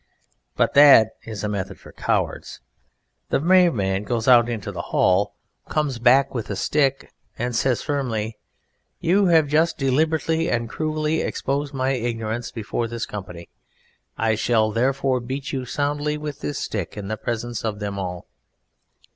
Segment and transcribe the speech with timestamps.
[0.55, 2.59] But that is a method for cowards;
[3.29, 5.35] the brave man goes out into the hall,
[5.69, 8.39] comes back with a stick, and says firmly,
[8.99, 13.49] "You have just deliberately and cruelly exposed my ignorance before this company;
[14.17, 18.25] I shall, therefore, beat you soundly with this stick in the presence of them all."